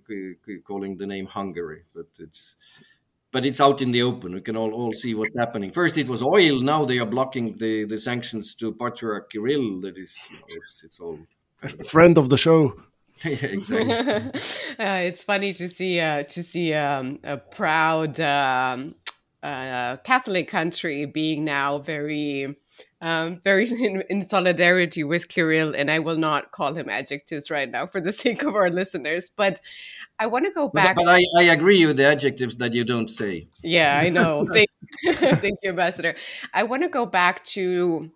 [0.64, 2.56] calling the name hungary but it's
[3.32, 4.34] but it's out in the open.
[4.34, 5.70] We can all, all see what's happening.
[5.70, 6.60] First it was oil.
[6.60, 9.80] Now they are blocking the the sanctions to patriarch kirill.
[9.80, 10.16] That is
[10.56, 11.18] it's, it's all
[11.86, 12.74] friend of the show.
[13.22, 13.92] Yeah, exactly.
[14.78, 18.94] uh, it's funny to see uh, to see um, a proud um,
[19.42, 22.56] uh, Catholic country being now very,
[23.00, 27.70] um, very in, in, solidarity with Kirill, and I will not call him adjectives right
[27.70, 29.30] now for the sake of our listeners.
[29.34, 29.60] But
[30.18, 30.96] I want to go back.
[30.96, 33.48] But, but I, I, agree with the adjectives that you don't say.
[33.62, 34.46] Yeah, I know.
[34.52, 34.68] Thank,
[35.40, 36.14] thank you, Ambassador.
[36.52, 38.10] I want to go back to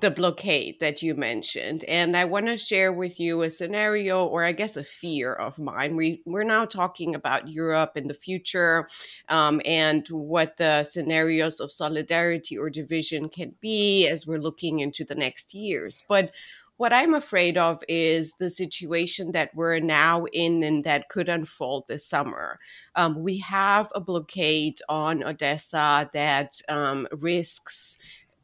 [0.00, 4.44] the blockade that you mentioned and i want to share with you a scenario or
[4.44, 8.88] i guess a fear of mine we we're now talking about europe in the future
[9.28, 15.04] um, and what the scenarios of solidarity or division can be as we're looking into
[15.04, 16.32] the next years but
[16.78, 21.88] what I'm afraid of is the situation that we're now in and that could unfold
[21.88, 22.58] this summer.
[22.94, 27.96] Um, we have a blockade on Odessa that um, risks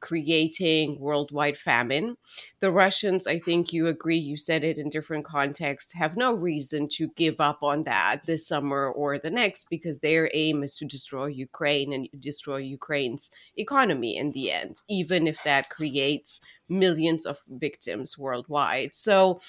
[0.03, 2.17] creating worldwide famine.
[2.61, 6.89] The Russians, I think you agree, you said it in different contexts, have no reason
[6.97, 10.85] to give up on that this summer or the next because their aim is to
[10.85, 17.39] destroy Ukraine and destroy Ukraine's economy in the end, even if that creates millions of
[17.49, 18.95] victims worldwide.
[18.95, 19.41] So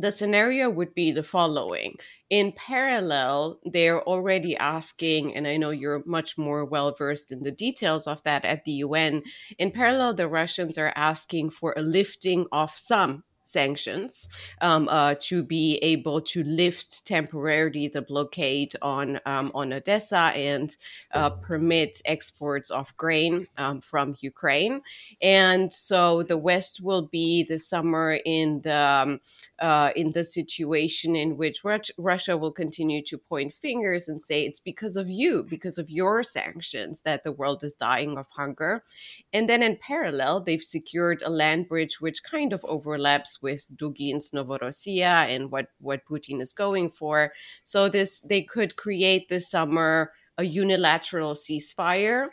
[0.00, 1.96] the scenario would be the following.
[2.30, 7.50] In parallel, they're already asking, and I know you're much more well versed in the
[7.50, 9.22] details of that at the UN.
[9.58, 14.28] In parallel, the Russians are asking for a lifting of some sanctions
[14.60, 20.76] um, uh, to be able to lift temporarily the blockade on um, on Odessa and
[21.12, 24.82] uh, permit exports of grain um, from Ukraine.
[25.20, 29.20] And so the West will be this summer in the um,
[29.60, 31.62] uh, in the situation in which
[31.98, 36.24] Russia will continue to point fingers and say it's because of you, because of your
[36.24, 38.82] sanctions, that the world is dying of hunger.
[39.32, 44.30] And then in parallel, they've secured a land bridge which kind of overlaps with Dugin's
[44.30, 47.32] Novorossiya and what, what Putin is going for.
[47.64, 52.28] So this they could create this summer a unilateral ceasefire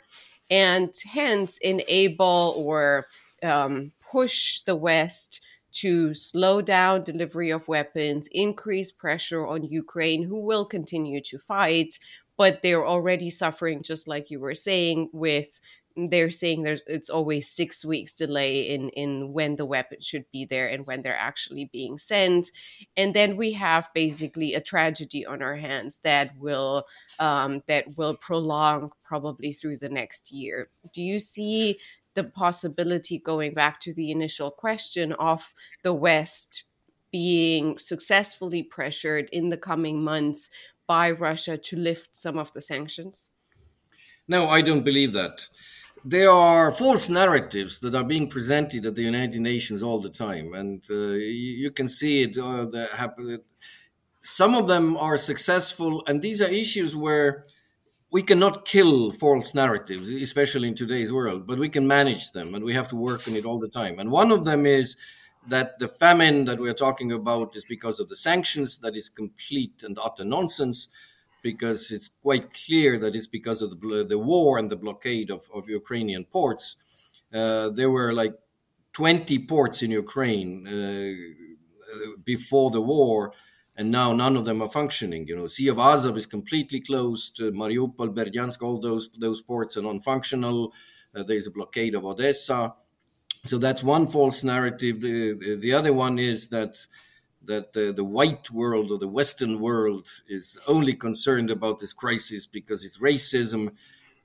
[0.49, 3.07] and hence enable or
[3.43, 5.41] um, push the West
[5.73, 11.99] to slow down delivery of weapons, increase pressure on Ukraine, who will continue to fight,
[12.37, 15.59] but they're already suffering, just like you were saying, with
[15.97, 20.45] they're saying there's it's always six weeks delay in in when the weapons should be
[20.45, 22.51] there and when they're actually being sent
[22.95, 26.85] and then we have basically a tragedy on our hands that will
[27.19, 31.79] um, that will prolong probably through the next year do you see
[32.17, 36.63] the possibility, going back to the initial question, of the West
[37.11, 40.49] being successfully pressured in the coming months
[40.87, 43.29] by Russia to lift some of the sanctions?
[44.27, 45.47] No, I don't believe that.
[46.09, 50.53] There are false narratives that are being presented at the United Nations all the time,
[50.53, 53.41] and uh, you, can see it uh, that happen.
[54.21, 57.43] Some of them are successful, and these are issues where
[58.09, 62.63] we cannot kill false narratives, especially in today's world, but we can manage them and
[62.63, 63.99] we have to work on it all the time.
[63.99, 64.95] And one of them is
[65.49, 68.77] that the famine that we are talking about is because of the sanctions.
[68.77, 70.87] That is complete and utter nonsense
[71.51, 75.41] because it's quite clear that it's because of the, the war and the blockade of,
[75.57, 76.65] of Ukrainian ports.
[77.39, 78.35] Uh, there were like
[78.93, 81.13] 20 ports in Ukraine uh,
[82.33, 83.17] before the war
[83.77, 85.27] and now none of them are functioning.
[85.27, 87.39] You know, Sea of Azov is completely closed.
[87.39, 90.73] Uh, Mariupol, Berdyansk, all those those ports are non-functional.
[91.15, 92.73] Uh, there's a blockade of Odessa.
[93.45, 94.95] So that's one false narrative.
[95.01, 96.73] The the other one is that
[97.47, 102.45] that the, the white world or the Western world is only concerned about this crisis
[102.45, 103.71] because it's racism.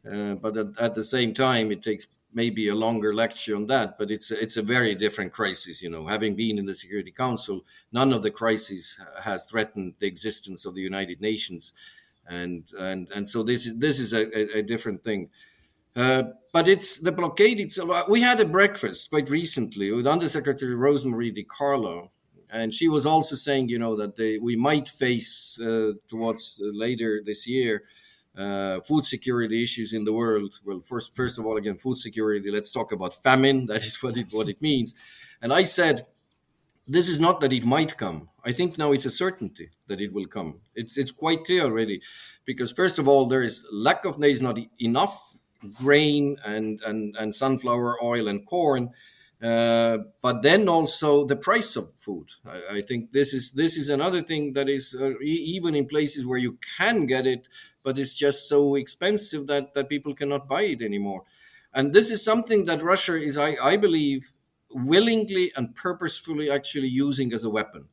[0.07, 3.97] Uh, but at, at, the same time, it takes maybe a longer lecture on that,
[3.99, 5.81] but it's it's a very different crisis.
[5.81, 10.07] You know, having been in the Security Council, none of the crises has threatened the
[10.07, 11.73] existence of the United Nations,
[12.27, 15.31] and and and so this is this is a, a different thing.
[15.95, 17.91] Uh, but it's the blockade itself.
[17.91, 22.09] Uh, we had a breakfast quite recently with Undersecretary Rosemarie DiCarlo,
[22.53, 27.23] and she was also saying, you know, that they, we might face uh, towards later
[27.25, 27.85] this year
[28.37, 30.59] uh, food security issues in the world.
[30.65, 32.51] Well, first, first of all, again, food security.
[32.51, 33.67] Let's talk about famine.
[33.73, 34.95] That is what it what it means.
[35.41, 36.07] And I said,
[36.87, 38.29] this is not that it might come.
[38.45, 40.61] I think now it's a certainty that it will come.
[40.75, 42.03] It's it's quite clear already,
[42.45, 45.37] because first of all, there is lack of there is not enough
[45.75, 48.91] grain and and and sunflower oil and corn
[49.43, 52.29] uh, but then also the price of food.
[52.47, 55.87] I, I, think this is this is another thing that is uh, e- even in
[55.87, 57.49] places where you can get it,
[57.83, 61.25] but it's just so expensive that that people cannot buy it anymore.
[61.75, 64.33] And this is something that Russia is, I, I believe,
[64.71, 67.89] willingly and purposefully actually using as a weapon.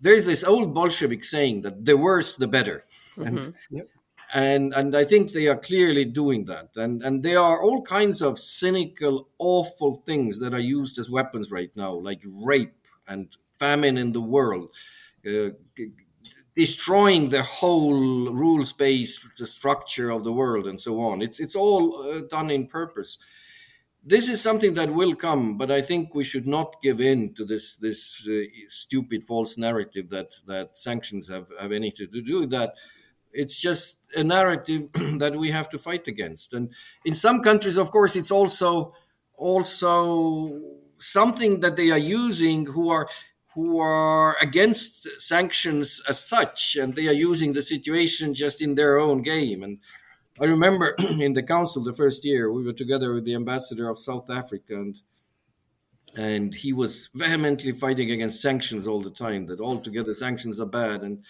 [0.00, 2.84] There's this old Bolshevik saying that the worse the better.
[3.16, 3.26] Mm-hmm.
[3.26, 3.88] And yep
[4.32, 6.70] and and I think they are clearly doing that.
[6.76, 11.50] And and there are all kinds of cynical, awful things that are used as weapons
[11.50, 14.74] right now, like rape and famine in the world,
[15.26, 15.50] uh,
[16.54, 21.22] destroying the whole rules-based structure of the world, and so on.
[21.22, 23.18] It's it's all uh, done in purpose.
[24.02, 27.44] This is something that will come, but I think we should not give in to
[27.44, 32.50] this this uh, stupid false narrative that that sanctions have have anything to do with
[32.50, 32.74] that
[33.32, 36.52] it's just a narrative that we have to fight against.
[36.52, 36.72] And
[37.04, 38.94] in some countries of course it's also
[39.36, 40.60] also
[40.98, 43.08] something that they are using who are
[43.54, 48.98] who are against sanctions as such and they are using the situation just in their
[48.98, 49.62] own game.
[49.62, 49.78] And
[50.40, 53.98] I remember in the council the first year we were together with the ambassador of
[53.98, 55.00] South Africa and
[56.16, 61.02] and he was vehemently fighting against sanctions all the time that altogether sanctions are bad.
[61.02, 61.24] And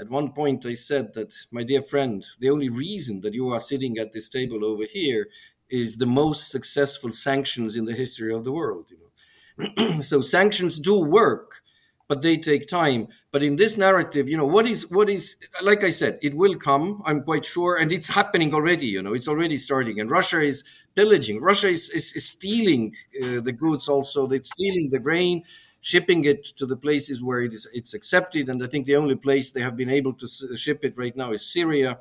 [0.00, 3.60] at one point I said that my dear friend the only reason that you are
[3.60, 5.28] sitting at this table over here
[5.68, 10.78] is the most successful sanctions in the history of the world you know so sanctions
[10.78, 11.62] do work
[12.08, 13.06] but they take time.
[13.30, 16.56] But in this narrative, you know, what is what is like I said, it will
[16.56, 17.02] come.
[17.06, 18.88] I'm quite sure, and it's happening already.
[18.88, 20.64] You know, it's already starting, and Russia is
[20.96, 21.40] pillaging.
[21.40, 23.86] Russia is is, is stealing uh, the goods.
[23.86, 25.44] Also, they're stealing the grain,
[25.80, 28.48] shipping it to the places where it is it's accepted.
[28.48, 31.32] And I think the only place they have been able to ship it right now
[31.32, 31.98] is Syria,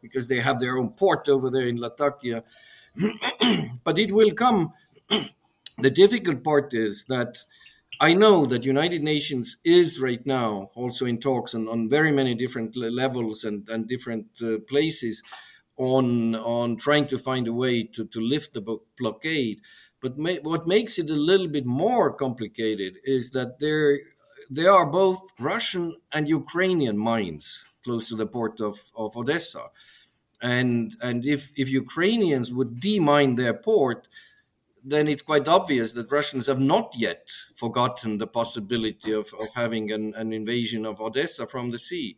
[0.00, 2.44] because they have their own port over there in Latakia.
[3.84, 4.72] but it will come.
[5.78, 7.38] the difficult part is that
[8.00, 12.34] I know that United Nations is right now also in talks on, on very many
[12.34, 15.22] different levels and, and different uh, places
[15.76, 19.60] on on trying to find a way to, to lift the blockade.
[20.02, 24.00] But what makes it a little bit more complicated is that there
[24.50, 29.70] there are both Russian and Ukrainian mines close to the port of, of Odessa.
[30.42, 34.08] And and if, if Ukrainians would demine their port,
[34.84, 39.92] then it's quite obvious that Russians have not yet forgotten the possibility of, of having
[39.92, 42.16] an, an invasion of Odessa from the sea.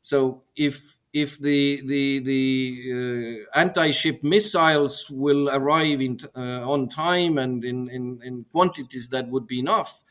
[0.00, 7.38] So if if the the the uh, anti-ship missiles will arrive in uh, on time
[7.38, 10.02] and in, in, in quantities that would be enough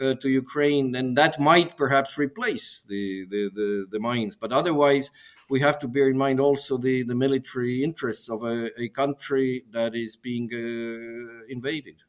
[0.00, 4.36] uh, to Ukraine, then that might perhaps replace the the, the, the mines.
[4.36, 5.10] But otherwise,
[5.48, 9.64] we have to bear in mind also the, the military interests of a, a country
[9.70, 12.02] that is being uh, invaded.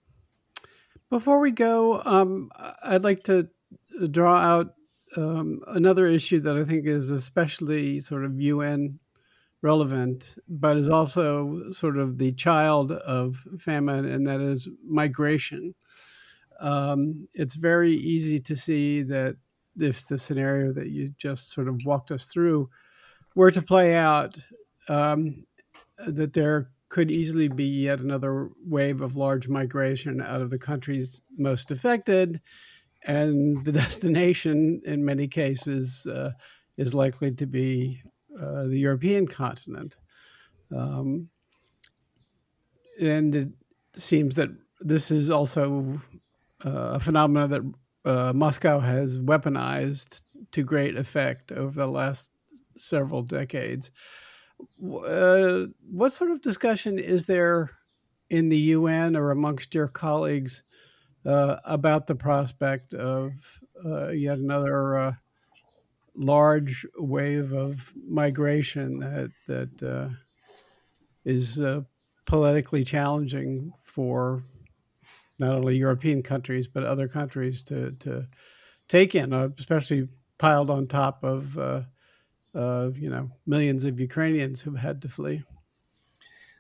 [1.10, 2.52] Before we go, um,
[2.84, 3.50] I'd like to
[4.12, 4.77] draw out
[5.16, 9.00] um, another issue that I think is especially sort of UN
[9.62, 15.74] relevant, but is also sort of the child of famine, and that is migration.
[16.60, 19.36] Um, it's very easy to see that
[19.80, 22.70] if the scenario that you just sort of walked us through
[23.36, 24.38] were to play out,
[24.90, 25.46] um,
[26.08, 31.22] that there could easily be yet another wave of large migration out of the countries
[31.38, 32.40] most affected.
[33.08, 36.32] And the destination, in many cases, uh,
[36.78, 38.02] is likely to be
[38.40, 39.96] uh, the European continent.
[40.76, 41.30] Um,
[43.00, 43.50] and it
[43.96, 44.50] seems that
[44.80, 46.00] this is also
[46.66, 47.62] uh, a phenomenon that
[48.06, 52.32] uh, Moscow has weaponized to great effect over the last
[52.76, 53.92] several decades.
[54.82, 57.72] Uh, what sort of discussion is there
[58.30, 60.64] in the UN or amongst your colleagues
[61.28, 63.34] uh, about the prospect of
[63.86, 65.14] uh, yet another uh,
[66.16, 70.10] large wave of migration that that uh,
[71.26, 71.82] is uh,
[72.26, 74.42] politically challenging for
[75.38, 78.26] not only European countries but other countries to to
[78.88, 80.08] take in, especially
[80.38, 81.58] piled on top of
[82.54, 85.44] of you know millions of Ukrainians who've had to flee.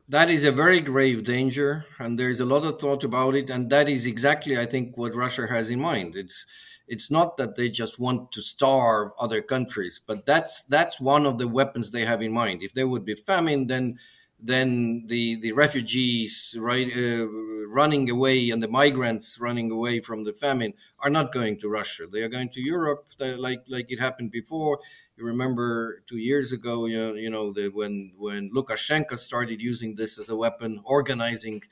[0.09, 3.49] That is a very grave danger, and there's a lot of thought about it.
[3.49, 6.15] And that is exactly, I think, what Russia has in mind.
[6.15, 6.45] It's
[6.87, 11.37] it's not that they just want to starve other countries, but that's that's one of
[11.37, 12.63] the weapons they have in mind.
[12.63, 13.99] If there would be famine, then
[14.39, 17.25] then the the refugees right uh,
[17.67, 22.05] running away and the migrants running away from the famine are not going to Russia.
[22.11, 24.79] They are going to Europe, like like it happened before.
[25.17, 29.95] You remember two years ago, you know, you know the, when when Lukashenko started using
[29.95, 31.63] this as a weapon, organizing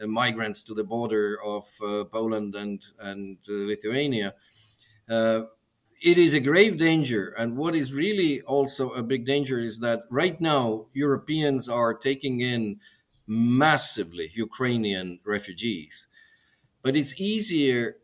[0.00, 4.34] uh, migrants to the border of uh, Poland and and uh, Lithuania.
[6.00, 7.34] It is a grave danger.
[7.36, 12.40] And what is really also a big danger is that right now Europeans are taking
[12.40, 12.80] in
[13.26, 16.06] massively Ukrainian refugees.
[16.82, 17.96] But it's easier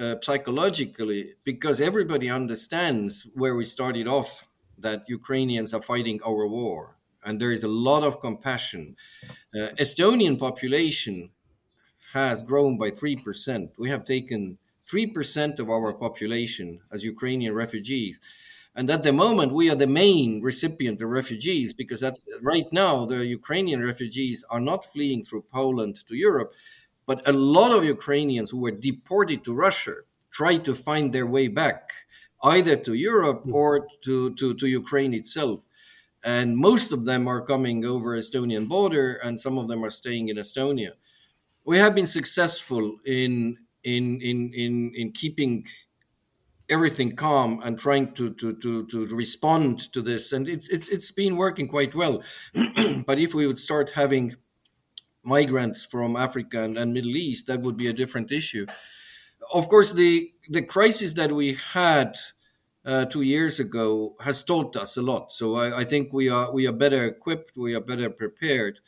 [0.00, 4.46] uh, psychologically because everybody understands where we started off
[4.78, 6.96] that Ukrainians are fighting our war.
[7.24, 8.96] And there is a lot of compassion.
[9.54, 11.30] Uh, Estonian population
[12.12, 13.70] has grown by 3%.
[13.78, 14.58] We have taken
[14.90, 18.20] 3% of our population as Ukrainian refugees.
[18.76, 23.06] And at the moment, we are the main recipient of refugees because at, right now,
[23.06, 26.52] the Ukrainian refugees are not fleeing through Poland to Europe,
[27.06, 29.96] but a lot of Ukrainians who were deported to Russia
[30.30, 31.92] try to find their way back
[32.42, 33.54] either to Europe hmm.
[33.54, 35.66] or to, to, to Ukraine itself.
[36.24, 40.30] And most of them are coming over Estonian border, and some of them are staying
[40.30, 40.92] in Estonia.
[41.64, 45.66] We have been successful in in in in in keeping
[46.68, 51.12] everything calm and trying to to to to respond to this, and it's it's it's
[51.12, 52.22] been working quite well.
[53.06, 54.36] but if we would start having
[55.22, 58.66] migrants from Africa and, and Middle East, that would be a different issue.
[59.52, 62.16] Of course, the the crisis that we had
[62.84, 65.32] uh, two years ago has taught us a lot.
[65.32, 68.80] So I, I, think we are we are better equipped, we are better prepared.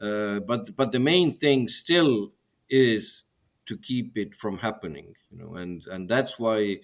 [0.00, 2.32] Uh, but but the main thing still
[2.68, 3.24] is
[3.72, 6.78] to keep it from happening, you know, and and that's why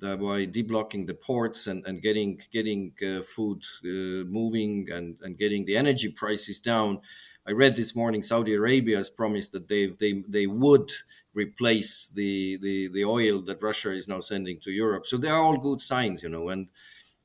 [0.00, 5.38] that why deblocking the ports and, and getting getting uh, food uh, moving and, and
[5.38, 7.00] getting the energy prices down.
[7.48, 10.90] I read this morning Saudi Arabia has promised that they they they would
[11.32, 15.06] replace the, the the oil that Russia is now sending to Europe.
[15.06, 16.68] So they are all good signs, you know, and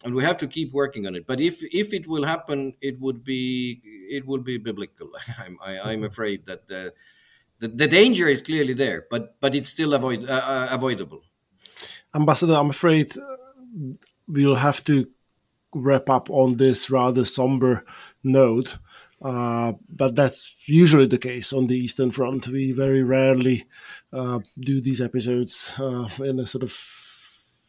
[0.05, 1.27] and we have to keep working on it.
[1.27, 5.09] But if if it will happen, it would be it will be biblical.
[5.43, 6.93] I'm I, am i am afraid that the,
[7.61, 11.21] the, the danger is clearly there, but but it's still avoid uh, uh avoidable.
[12.13, 13.37] Ambassador, I'm afraid uh,
[14.27, 15.07] we'll have to
[15.73, 17.85] wrap up on this rather somber
[18.23, 18.77] note.
[19.21, 22.47] Uh, but that's usually the case on the Eastern Front.
[22.47, 23.65] We very rarely
[24.11, 26.75] uh, do these episodes uh, in a sort of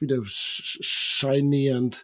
[0.01, 1.97] you know sh- shiny and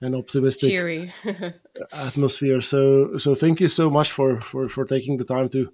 [0.00, 1.12] and optimistic Cheery.
[1.92, 2.60] atmosphere.
[2.60, 5.72] So so thank you so much for for for taking the time to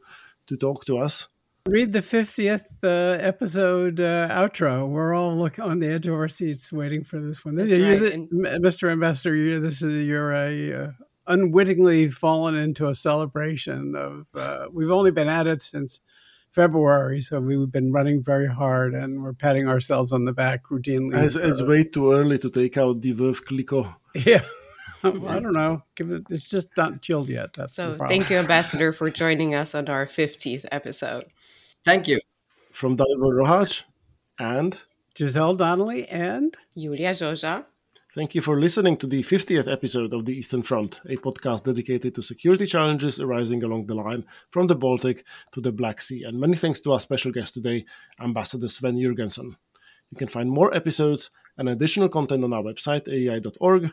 [0.49, 1.29] to talk to us.
[1.69, 4.89] Read the 50th uh, episode uh, outro.
[4.89, 7.55] We're all look on the edge of our seats waiting for this one.
[7.55, 7.69] Right.
[7.69, 8.91] The, Mr.
[8.91, 10.91] Ambassador, this is you're a uh,
[11.29, 14.27] unwittingly fallen into a celebration of.
[14.35, 16.01] Uh, we've only been at it since
[16.51, 21.23] February, so we've been running very hard, and we're patting ourselves on the back routinely.
[21.23, 23.95] It's, it's way too early to take out the Veuve Clicquot.
[24.17, 24.41] Yeah.
[25.05, 25.83] I don't know.
[25.97, 27.55] It, it's just not chilled yet.
[27.55, 27.97] That's so.
[28.09, 31.27] Thank you, Ambassador, for joining us on our 50th episode.
[31.85, 32.21] Thank you.
[32.73, 33.83] From Dalibor Rohac
[34.39, 34.81] and
[35.17, 37.65] Giselle Donnelly and Iulia Joja.
[38.15, 42.15] Thank you for listening to the 50th episode of the Eastern Front, a podcast dedicated
[42.15, 46.25] to security challenges arising along the line from the Baltic to the Black Sea.
[46.25, 47.87] And many thanks to our special guest today,
[48.21, 49.57] Ambassador Sven Jürgenson.
[50.11, 53.91] You can find more episodes and additional content on our website, aei.org,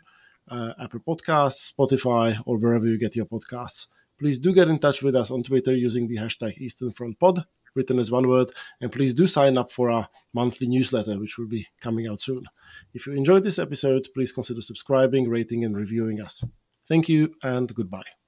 [0.49, 3.87] uh, Apple Podcasts, Spotify, or wherever you get your podcasts.
[4.19, 7.45] Please do get in touch with us on Twitter using the hashtag Eastern Front Pod
[7.75, 8.51] written as one word.
[8.81, 12.45] And please do sign up for our monthly newsletter, which will be coming out soon.
[12.93, 16.43] If you enjoyed this episode, please consider subscribing, rating, and reviewing us.
[16.87, 18.18] Thank you and goodbye.